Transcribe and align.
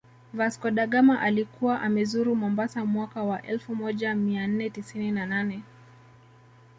Vasco 0.33 0.71
da 0.71 0.87
Gama 0.87 1.21
alikuwa 1.21 1.81
amezuru 1.81 2.35
Mombasa 2.35 2.85
mwaka 2.85 3.23
wa 3.23 3.41
elfumoja 3.43 4.15
mianne 4.15 4.69
tisini 4.69 5.11
na 5.11 5.25
nane 5.25 5.61